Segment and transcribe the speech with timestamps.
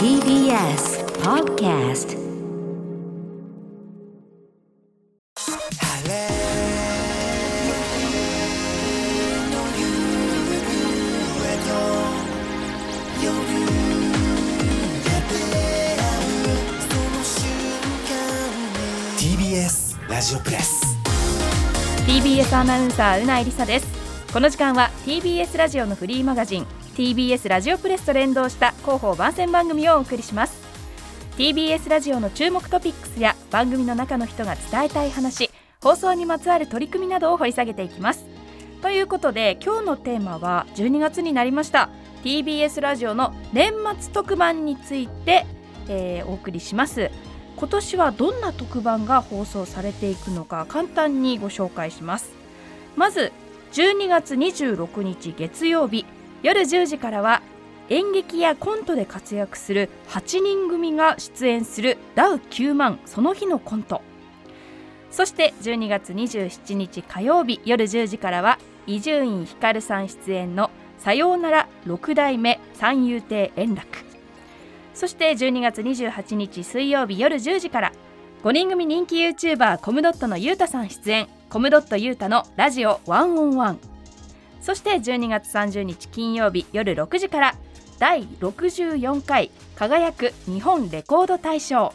[0.00, 2.16] TBS Podcast.
[20.08, 20.96] ラジオプレス。
[22.06, 23.86] TBS アナウンサーうないりさです。
[24.32, 30.60] この時間は TBS ラジオのフリーマガジン TBS ラジオプレスと連動した広報番宣番組をお送りします。
[31.36, 35.50] TBS ラジオの注目トピックスや番組の中の人が伝えたい話
[35.80, 38.26] 放送にまつわる取り組みなどを掘り下げていきます。
[38.82, 41.90] ということで今日のテーマは12月になりました。
[42.24, 45.46] TBS ラジオの年末特番について、
[45.88, 47.10] えー、お送りします。
[47.56, 52.32] 今年はどんな特番が放送されていくのか簡単にご紹介します。
[52.96, 53.32] まず
[53.72, 56.04] 12月26日月曜日。
[56.42, 57.42] 夜10時からは
[57.88, 64.00] 演劇やコントで活躍する8人組が出演するダウ9万その日のコント。
[65.10, 74.04] そして12月27日火曜日夜10時からは伊集院光さん出演のさようなら六代目三遊亭円楽。
[74.94, 77.92] そして12月28日水曜日夜10時から
[78.44, 81.28] 5人組人気 YouTuber コムドットのゆうたさん出演。
[81.50, 83.89] コムドットゆうたのラジオワンオンワン。
[84.60, 87.54] そして12月30日金曜日夜6時から
[87.98, 91.92] 第64回輝く日本レコード大賞。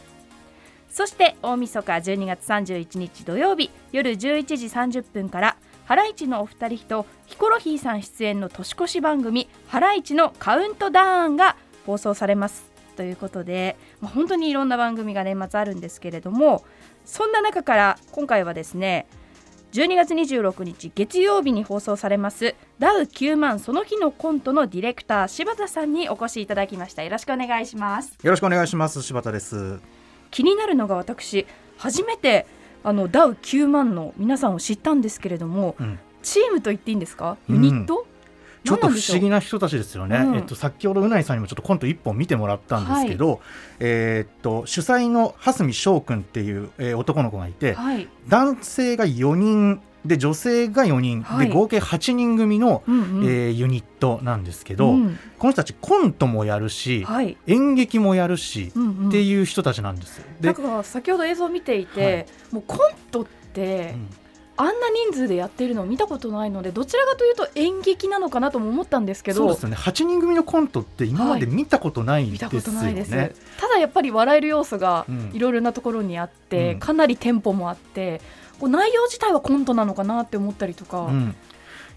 [0.88, 12.64] そして大晦日12月31日土曜日夜11時30分からハライチのお二人とヒコロヒーさん出演の年越し番組ハライチのカウントダウンが放送されます。
[12.96, 16.64] ということで、まあ、本当にいろんな番組が年末あるんですけれども
[17.04, 19.06] そんな中から今回はですね
[19.72, 27.02] 12月26日月曜日に放送されますダウ9万その日のコントのディレクター柴田さんにお越しいただきました。
[27.02, 28.16] よろしくお願いします。
[28.22, 29.02] よろしくお願いします。
[29.02, 29.78] 柴田です。
[30.30, 32.46] 気になるのが私初めて
[32.84, 37.36] あのダウ9万の皆さんを知ったんですけれども、うん、チームと言っていいんですか？
[37.48, 38.05] ユニット、うん
[38.66, 43.38] ちょっと不思議な人たちですよね、うん、えっと、先ほどうないさんにもちょっとコント1本見てもらったんですけど、はい、
[43.80, 60.24] えー、っと主催の蓮見翔君っていう、えー、男の子がいて、はい、男性が4人で女性が4人、はい、で合計8人組の、うんうん、えー、ユニットなんですけど、うん、この人たちコントもやるし、はい、演劇もやるし、うんうん、っていう人たちなんですよ。
[60.40, 60.54] で
[60.84, 62.78] 先ほど映像を見ていて、もうコン
[63.10, 64.25] トって、うん
[64.56, 64.72] あんな
[65.10, 69.76] 人数でやっているのを見たことないのでどちらかというと演劇なのかなとも思ったんですけどそうですよね。
[69.76, 78.20] 8人組のコントって今まで見たことないですよね、はい、ただやっぱり笑える要素がいろいろなところにあって、うん、かなりテンポもあって
[78.58, 81.02] こう内容自体はコントなのかなって思ったりとか。
[81.02, 81.34] うん。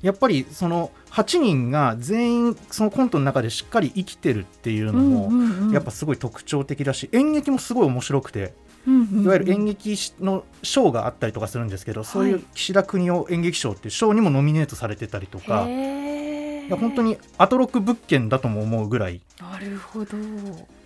[0.02, 8.54] やっぱりその8人が全員そのコントの中でしっかり生きてるっていうのもやっぱすごい特徴的だし演劇もすごい面白くて
[8.88, 15.68] いわゆる演劇の賞があったりとかするんですけど、そういう岸田邦夫演劇賞っていう賞にもノミネートされてたりとか
[16.78, 19.22] 本当にアトロック物件だとも思うぐらい。
[19.40, 20.18] なるほど。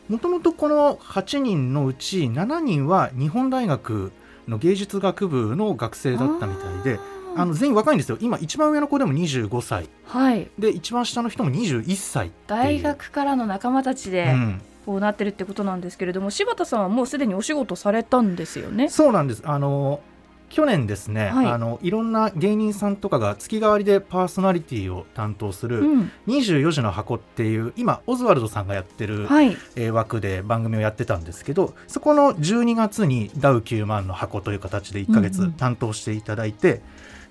[0.09, 4.12] もともとこの8人のうち7人は日本大学
[4.48, 7.00] の芸術学部の学生だったみたいで
[7.36, 8.18] あの全員若いんですよ。
[8.20, 18.90] 今一番上の子でも25歳、はい、で一番下の人も21歳大学からの仲間たちで、うんこうなってるってことなんですけれども柴田さんはもうすでにお仕事されたんですよね？
[18.90, 19.44] そうなんです。
[19.46, 20.02] あの
[20.50, 25.84] 去年ですね、はい、あのいろんな芸人さんとかが月替わりでパーソナリティを担当する
[26.28, 36.82] 「24時の箱」っていう、今オズワルドさんがやってる、はい、えー、枠で番組をやってたんですけどそこの12月にダウ9万の箱という形で1か月担当していただいて、うんうん、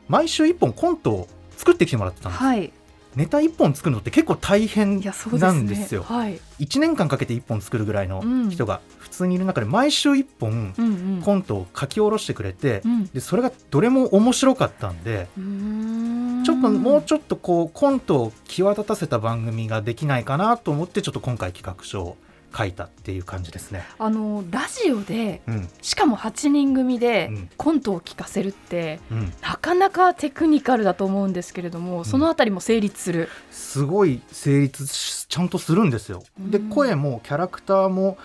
[0.09, 2.43] 毎週1本コントを作ってきてもらってたんです。
[2.43, 2.73] はい
[3.17, 6.03] ネタ1本作るのって結構大変なんですよ。
[6.05, 12.93] すねはい、1年間かけて1本作るぐらいの人が普通にいる中で毎週1本コントを書き下ろしてくれて、うん。
[12.93, 22.17] うん、でそれがどれも面白かったんでちょっともうちょっとこうコントを際立たせた番組ができないかなと思ってちょっと今回企画書を
[22.57, 23.85] 書いたっていう感じですね。
[23.99, 33.29] あのラジオで、うん、しかも8人組でコントを聞かせるって、うん、なかなかテクニカルだと思うんですけれども、そのあたりも成立する。
[33.51, 34.87] すごい成立
[35.27, 36.23] ちゃんとするんですよ。
[36.39, 38.19] で声もキャラクターも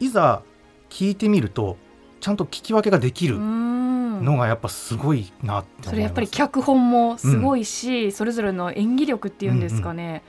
[0.00, 0.42] いざ
[0.90, 1.76] 聞いてみると
[2.20, 3.38] ちゃんと聞き分けができる。
[3.38, 10.20] のがやっぱすごいなってそれやっぱり脚本もすごいし、うん、それぞれの演技力っていうんですかね、うんうん、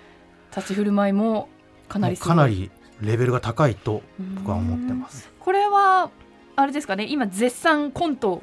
[0.56, 1.50] 立ち振る舞いも
[1.88, 2.69] かなりかなり
[3.01, 4.01] レベルが高いと
[4.35, 5.31] 僕は思ってます。
[5.39, 6.09] これは
[6.55, 8.41] あれですかね今絶賛コント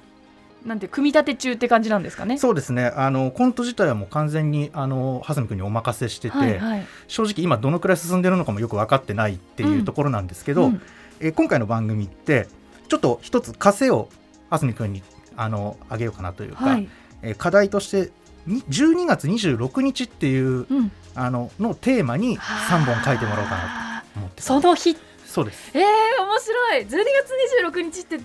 [0.65, 2.39] なんて組み立て中って感じなんですかね？
[2.39, 2.87] そうですね。
[2.87, 10.83] あのコント自体はもう完全にあの蓮見君にお任せしてて、はいはい、正直今どのくらい進んでるのかもよく分かってないっていうところなんですけど、うん、
[11.21, 12.49] え今回の番組って
[12.89, 14.09] ちょっと一つ枷を
[14.51, 15.03] 蓮見君に
[15.37, 16.89] あのあげようかなというか、はい、
[17.23, 18.11] え課題として
[18.49, 23.86] 12月26日っていう、うん、あののテーマに3本書いてもらおうかなと。
[23.86, 23.86] 思
[24.37, 24.97] ってその日。
[25.25, 25.71] そうです。
[25.75, 26.83] えー、面白い。
[26.83, 28.21] 12月26日って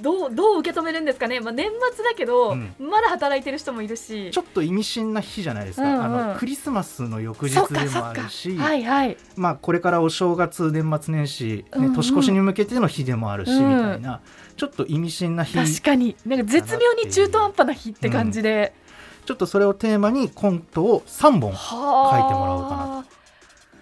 [0.00, 4.30] どうどう受け止めるんですかね、まあ、年末だけど、うん、まだ働いてる人もいるし。
[4.30, 13.64] ちょっと意味深な日じゃないですか、うんうん、あのクリスマスの翌日でもあるし、はいはい、まあ、これからお正月年末年始、ね、年越しに向けての日でもあるし、うん。
[13.64, 14.20] うん、みたいな。
[14.56, 15.56] ちょっと意味深な日。
[15.56, 16.16] 確かに。
[16.26, 18.74] なんか絶妙に中途半端な日って感じで、
[19.20, 22.93] うん、ちょっとそれをテーマにコントを3本書いてもらおうかなと。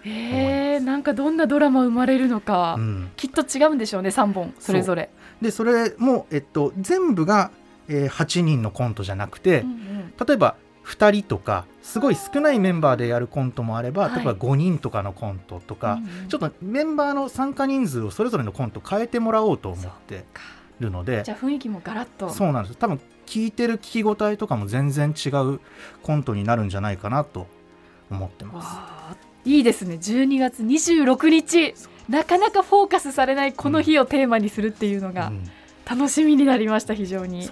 [0.05, 5.09] えー、なんかどんなドラマ生まれるのか、うん、きっと違うんでしょうね3本それぞれ。
[5.41, 7.51] でそれも、えっと、全部が、
[7.87, 10.55] えー、8人のコントじゃなくて、うんうん、例えば
[10.85, 20.25] 2人とかすごい少ないメンバーでやるコントもあれば、例えば5人とかのコントとか、ちょっとメンバーの参加人数をそれぞれのコント変えてもらおうと思って
[20.79, 22.29] るのでじゃあ雰囲気もガラッと。
[22.29, 22.77] そうなんです。
[22.77, 25.59] 多分聞いてる聞き応えとかも全然違う
[26.01, 27.47] コントになるんじゃないかなと
[28.11, 29.32] 思ってます。
[29.45, 29.95] いいですね。
[29.95, 31.75] 12月26日。
[32.09, 35.31] なかなかフォーカスされないこの日をテーマにするっていうのが
[35.89, 37.49] 楽しみになりました非常に。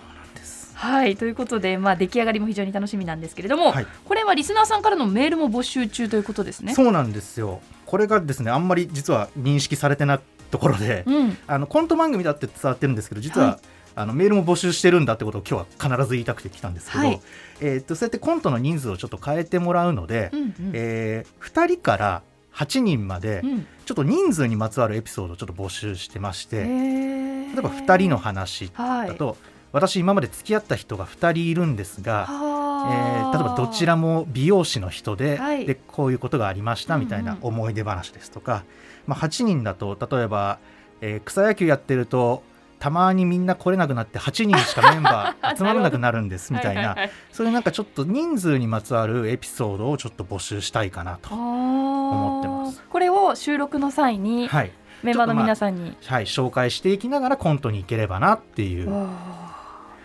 [0.73, 1.15] はい。
[1.15, 6.73] ということで、まあ、出来上がりも非常に楽しみなんですけれども、はい、これはリスナーさんからのメールも募集中ということですね。
[6.73, 7.61] そうなんですよ。
[7.85, 13.57] これがですねあんまり実は認識されてないところで、うん、あのコント番組だって伝わってるんですけど実は、はい
[13.95, 17.21] あのメールも募集してるんだってことを今日は必ず言いたくて来たんですけど、はい、
[17.61, 22.23] えー、とそうやってコントの人数をちょっと変えてもらうので、うんうん、えー、2人から
[22.53, 23.41] 8人まで、
[23.85, 29.35] ちょっと人数にまつわるエピソードをちょっと募集してまして、例えば2人の話だと、はい、
[29.71, 38.65] 私今まで付き合った人が2人いるんですが、えー、例えばどちらも美容師の人ではい、でこういうことがありましたみたいな思い出話ですとか、うんうん、
[39.07, 40.59] まあ、8人だと例えば、
[41.01, 42.43] えー、草野球やってると
[42.81, 46.95] たまにみんな来れなくなって8人しかメンバー集まらなくなるんですみたいな。
[47.31, 52.83] そういうなんかちょっと人数にまつわるエピソードをちょっと募集したいかなと思ってます。
[52.89, 54.71] これを収録の際に、はい、
[55.03, 59.07] メンバーの皆さんに、まあ、はい、紹介していきながらコントに行ければなっていう。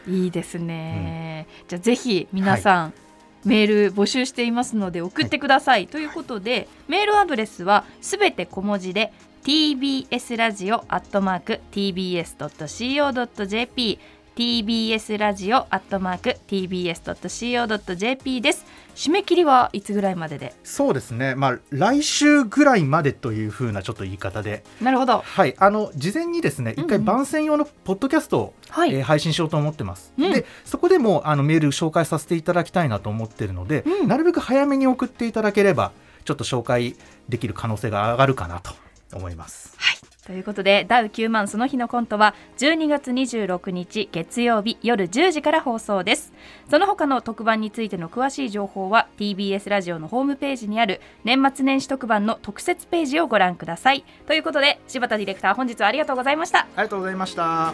[0.06, 2.92] いいですね、うん、じゃあぜひ皆さん、はい。
[3.46, 9.12] メール募集していますので送ってください、はい、ということでメールアドレスはすべて小文字で
[9.46, 12.40] tbs ラジオアットマーク tbs.co.jp
[14.34, 18.66] tbs ラジオアットマーク tbs.co.jp です。
[18.96, 20.52] 締め切りはいつぐらいまでで？
[20.64, 21.36] そうですね。
[21.36, 24.64] まあ来週ぐらいまでというふうなちょっと言い方で。
[24.82, 25.18] なるほど。
[25.18, 25.54] はい。
[25.58, 35.92] あの事前にですね一回番宣用のポッドキャストを、うんえー、配信しようと思ってます、うん、でそこでもあのメール紹介させていただきたいなと思ってるので、うん、なるべく早めに送っていただければ
[36.24, 36.96] ちょっと紹介
[37.28, 38.72] できる可能性が上がるかなと
[39.16, 39.74] 思います。
[39.78, 39.96] はい。
[40.26, 46.32] ということでダウ9万その日のコントは12月26日月曜日夜10時から放送です。
[46.68, 54.04] その他の特番についての詳しい情報は TBS ラジオのホームページにある年末年始特番の特設ページをご覧ください。
[54.26, 56.60] ということで柴田ディレクター本日はありがとうございました。
[56.60, 57.72] ありがとうございました。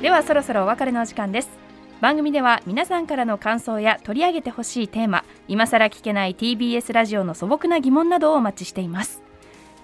[0.00, 1.67] ではそろそろお別れのお時間です
[2.00, 9.22] 番組では皆さんからの感想や取り上げてほしいテーマ今さら聞けない TBS ラジオの素朴な疑問などをお待ちしています。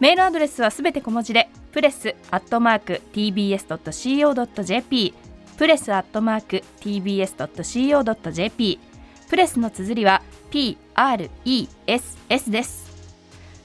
[0.00, 5.14] メールアドレスはすべて小文字でプレスアットマーク tbs.co.jp
[5.56, 8.78] プレスアットマーク tbs.co.jp
[9.28, 12.84] プレスの綴りは PRESS です。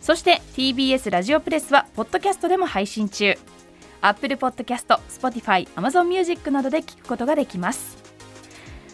[0.02, 3.36] そして TBS ラジオプレスはポッドキャストでも配信中。
[4.02, 7.99] Apple Podcast、Spotify、Amazon Music などで聞くことができます。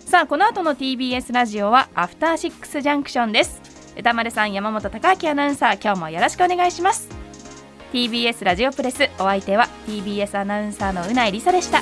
[0.06, 3.60] さあこの後の TBS ラジオはアフターシックスジャンクションです。
[3.98, 7.10] 歌丸さん山本貴明アナウンサー今日もよろしくお願いします。
[7.92, 11.82] TBS ラジオプレスお相手は TBS アナウンサーのうないりさでした。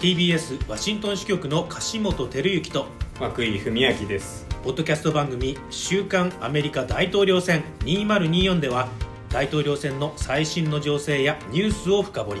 [0.00, 2.86] TBS ワシントン支局の樫本照之と
[3.20, 4.46] 涌井文明です。
[4.64, 8.88] ポッドキャスト番組「週刊アメリカ大統領選2024」では
[9.28, 12.40] 大統領選の最新の情勢やニュースを深掘り